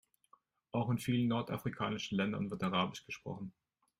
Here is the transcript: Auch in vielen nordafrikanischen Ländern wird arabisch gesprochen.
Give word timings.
Auch 0.71 0.89
in 0.89 0.97
vielen 0.97 1.27
nordafrikanischen 1.27 2.15
Ländern 2.17 2.49
wird 2.49 2.63
arabisch 2.63 3.05
gesprochen. 3.05 3.53